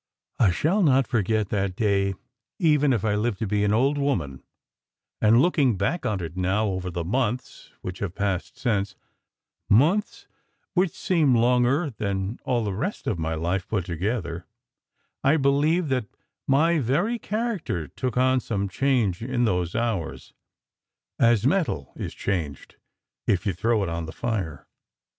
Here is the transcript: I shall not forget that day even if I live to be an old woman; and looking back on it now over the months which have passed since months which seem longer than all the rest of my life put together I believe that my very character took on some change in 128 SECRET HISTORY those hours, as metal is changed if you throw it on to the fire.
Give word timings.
I 0.39 0.49
shall 0.49 0.81
not 0.81 1.05
forget 1.05 1.49
that 1.49 1.75
day 1.75 2.15
even 2.57 2.91
if 2.91 3.05
I 3.05 3.13
live 3.13 3.37
to 3.37 3.45
be 3.45 3.63
an 3.63 3.71
old 3.71 3.99
woman; 3.99 4.41
and 5.21 5.39
looking 5.43 5.77
back 5.77 6.07
on 6.07 6.21
it 6.23 6.35
now 6.35 6.65
over 6.69 6.89
the 6.89 7.03
months 7.03 7.69
which 7.83 7.99
have 7.99 8.15
passed 8.15 8.57
since 8.57 8.95
months 9.69 10.25
which 10.73 10.89
seem 10.89 11.35
longer 11.35 11.91
than 11.91 12.39
all 12.45 12.63
the 12.63 12.73
rest 12.73 13.05
of 13.05 13.19
my 13.19 13.35
life 13.35 13.67
put 13.67 13.85
together 13.85 14.47
I 15.23 15.37
believe 15.37 15.89
that 15.89 16.07
my 16.47 16.79
very 16.79 17.19
character 17.19 17.87
took 17.87 18.17
on 18.17 18.39
some 18.39 18.67
change 18.69 19.21
in 19.21 19.45
128 19.45 19.67
SECRET 19.67 19.67
HISTORY 19.67 20.01
those 20.01 20.01
hours, 20.01 20.33
as 21.19 21.45
metal 21.45 21.93
is 21.95 22.15
changed 22.15 22.75
if 23.27 23.45
you 23.45 23.53
throw 23.53 23.83
it 23.83 23.89
on 23.89 24.05
to 24.05 24.05
the 24.07 24.13
fire. 24.17 24.65